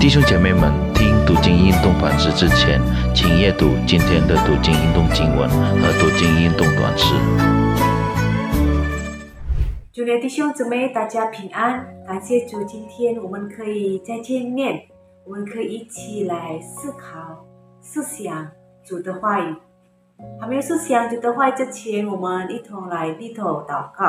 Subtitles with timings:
[0.00, 2.80] 弟兄姐妹们，听读经运动反思之前，
[3.14, 7.14] 请阅读今天的读经运动经文和读经运动短诗。
[9.92, 11.86] 主内弟兄姊妹，大家平安！
[12.06, 14.82] 感谢主，今天我们可以再见面，
[15.24, 17.46] 我们可以一起来思考、
[17.80, 18.48] 思想
[18.84, 19.54] 主的话语。
[20.40, 24.04] 还没有思想主的话语之前，我们一同来低头祷告。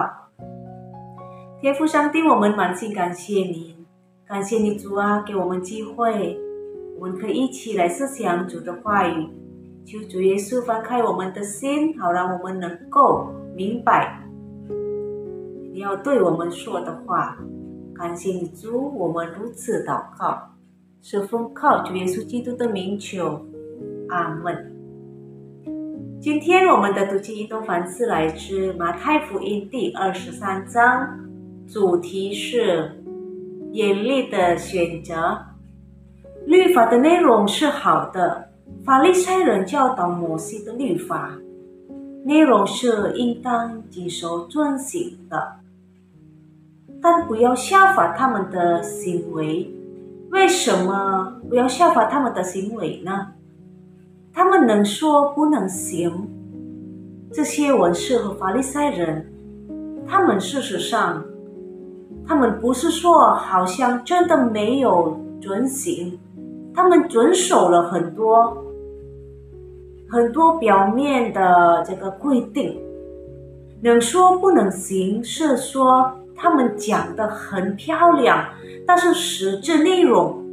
[1.62, 3.85] 天父上帝，我们满心感谢你。
[4.28, 6.36] 感谢你主啊，给我们机会，
[6.98, 9.28] 我们可以一起来思想主的话语。
[9.86, 14.20] 求主耶稣翻开我们的心，好让我们能够明白
[15.72, 17.38] 你要对我们说的话。
[17.94, 20.42] 感谢你主，我们如此祷告，
[21.04, 23.46] 是奉靠主耶稣基督的名求。
[24.10, 24.72] 阿门。
[26.20, 31.20] 今天我们的读经一段反思来自马太福音第二十三章，
[31.68, 33.05] 主题是。
[33.76, 35.38] 严厉的选择，
[36.46, 38.48] 律法的内容是好的。
[38.86, 41.34] 法利赛人教导摩西的律法
[42.24, 45.58] 内容是应当谨守遵行的，
[47.02, 49.70] 但不要效法他们的行为。
[50.30, 53.28] 为什么不要效法他们的行为呢？
[54.32, 56.30] 他们能说不能行。
[57.34, 59.30] 这些文士和法利赛人，
[60.08, 61.26] 他们事实上。
[62.28, 66.18] 他们不是说好像真的没有遵行，
[66.74, 68.58] 他们遵守了很多
[70.10, 72.82] 很多表面的这个规定，
[73.82, 78.44] 能说不能行，是说他们讲的很漂亮，
[78.88, 80.44] 但是实质内容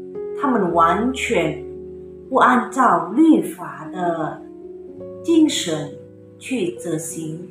[0.41, 1.65] 他们完全
[2.29, 4.43] 不按照律法的
[5.23, 5.91] 精神
[6.39, 7.49] 去执行。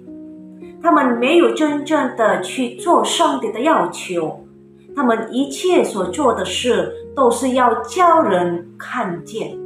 [0.84, 4.46] 他们没有真正的去做上帝的要求，
[4.96, 9.58] 他们一切所做的事都是要叫人看见。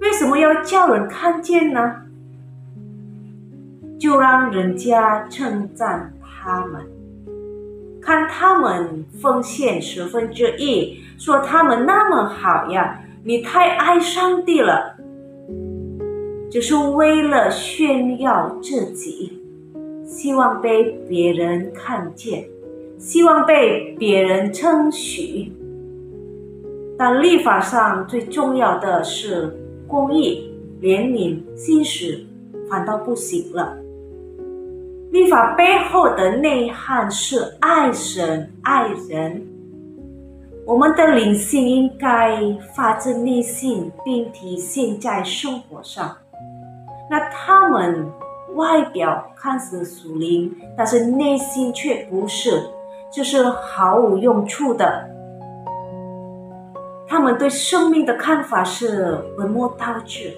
[0.00, 1.96] 为什么要叫人看见呢？
[3.98, 6.82] 就让人家称赞他们，
[8.02, 14.96] 看他们奉献十分之一，说他们那么好呀，你太爱上帝了，
[16.50, 19.40] 只是为了炫耀自己。
[20.14, 22.44] 希望被别人看见，
[22.98, 25.52] 希望被别人称许。
[26.96, 29.52] 但立法上最重要的是
[29.88, 30.48] 公义、
[30.80, 32.24] 怜悯、信实，
[32.70, 33.76] 反倒不行了。
[35.10, 39.44] 立法背后的内涵是爱神、爱人。
[40.64, 42.40] 我们的灵性应该
[42.76, 46.16] 发自内心，并体现在生活上。
[47.10, 48.06] 那他们。
[48.54, 52.62] 外表看似属灵，但是内心却不是，
[53.12, 55.08] 就是毫无用处的。
[57.06, 60.32] 他们对生命的看法是本末倒置，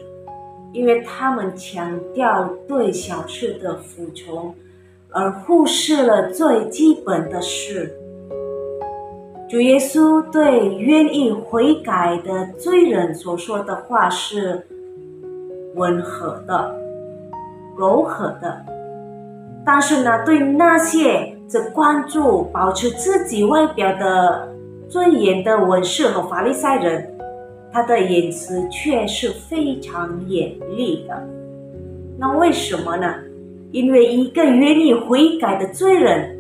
[0.73, 4.55] 因为他们强调对小事的服从，
[5.11, 7.97] 而忽视了最基本的事。
[9.49, 14.67] 主耶稣对愿意悔改的罪人所说的话是
[15.77, 16.86] 温和的。
[17.77, 18.65] 柔和的，
[19.65, 24.49] 但是呢，对那些只关注保持自己外表的
[24.89, 27.13] 尊严的文士和法利赛人，
[27.73, 31.23] 他的言辞却是非常严厉的。
[32.19, 33.15] 那为什么呢？
[33.73, 36.35] 因为一个愿意悔改的罪人，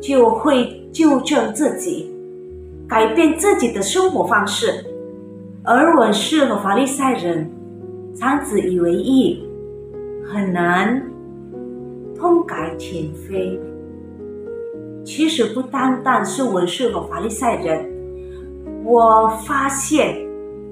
[0.00, 2.14] 就会纠正自己，
[2.86, 4.84] 改变自己的生活方式，
[5.64, 7.50] 而文士和法利赛人，
[8.14, 9.42] 常自以为意。
[10.26, 11.02] 很难
[12.16, 13.60] 痛改前非。
[15.04, 17.84] 其实不单单是文士和法利赛人，
[18.84, 20.16] 我发现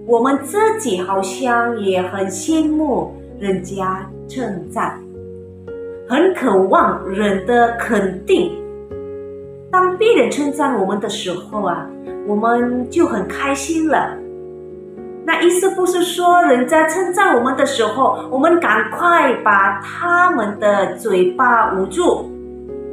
[0.07, 4.99] 我们自己好像也很羡慕人家称赞，
[6.09, 8.53] 很渴望人的肯定。
[9.71, 11.87] 当别人称赞我们的时候啊，
[12.27, 14.17] 我们就很开心了。
[15.25, 22.29] 那意思不是说人家称赞我们的时候，我们赶快把他们的嘴巴捂住，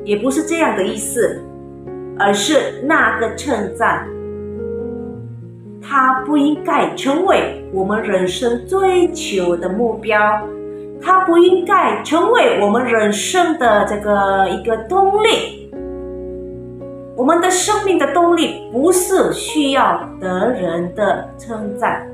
[0.03, 1.41] 也不是这样的意思，
[2.19, 4.07] 而是那个称赞，
[5.81, 10.19] 它不应该成为我们人生追求的目标，
[11.01, 15.71] 它不应该成为我们人生的这个一个动力。
[17.15, 22.07] 我们的生命的动力不是需要得人的称赞。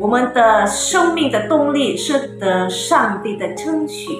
[0.00, 4.10] 我们的生命的动力是得上帝的称许，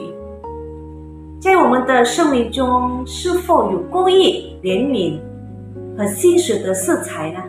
[1.40, 5.18] 在我们的生命中是否有公义、怜悯
[5.96, 7.42] 和信实的色彩呢？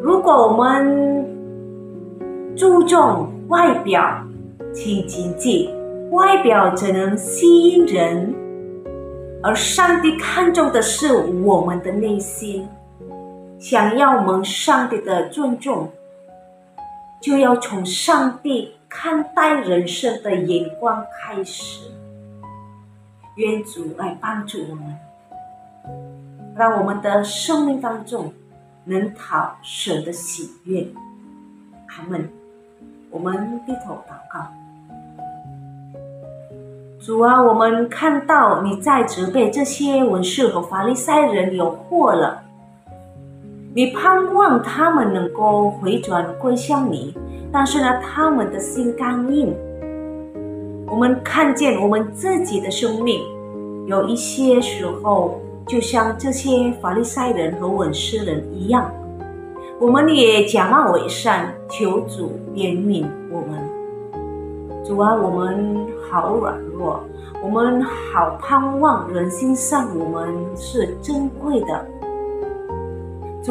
[0.00, 1.28] 如果我们
[2.56, 4.02] 注重外表，
[4.72, 5.68] 请谨记，
[6.12, 8.34] 外表只能吸引人，
[9.42, 11.14] 而上帝看重的是
[11.44, 12.66] 我们的内心。
[13.58, 15.86] 想要蒙上帝的尊重，
[17.20, 21.90] 就要从上帝看待人生的眼光开始。
[23.36, 24.98] 愿主来帮助我们，
[26.56, 28.32] 让我们的生命当中
[28.84, 30.86] 能讨神的喜悦。
[31.88, 32.28] 阿门。
[33.12, 34.46] 我们低头祷告，
[37.04, 42.44] 主啊，我们看到你在责备这些文士和法利赛人有祸了。
[43.72, 47.14] 你盼望他们能够回转归向你，
[47.52, 49.54] 但是呢，他们的心刚硬。
[50.88, 53.20] 我们看见我们自己的生命，
[53.86, 58.92] 有一些时候就像这些法利赛人和文士人一样。
[59.78, 64.84] 我们也假冒伪善，求主怜悯我们。
[64.84, 66.98] 主啊，我们好软弱，
[67.40, 71.86] 我们好盼望人心上我们是珍贵的。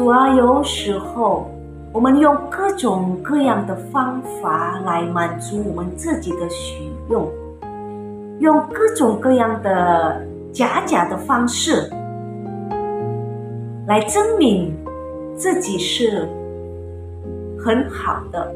[0.00, 1.46] 主啊，有时候
[1.92, 7.30] 我们用各种各样的方法来满足我们自己的需用，
[8.38, 11.90] 用各种各样的假假的方式
[13.86, 14.74] 来证明。
[15.36, 16.26] 自己是
[17.58, 18.50] 很好的，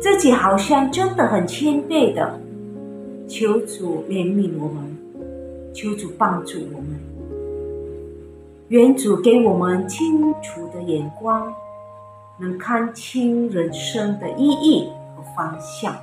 [0.00, 2.38] 自己好像真的很谦卑的，
[3.26, 4.96] 求主怜悯我们，
[5.74, 7.00] 求主帮助我们，
[8.68, 11.54] 愿主给我们清楚的眼光，
[12.38, 15.96] 能看清人生的意义和方向。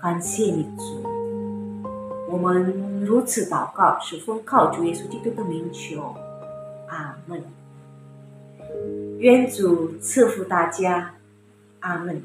[0.00, 1.02] 感谢你主，
[2.30, 6.14] 我们如此祷告，十分靠主耶稣基督的名求，
[6.88, 7.44] 阿门。
[9.18, 11.12] 愿主赐福大家，
[11.80, 12.22] 阿门。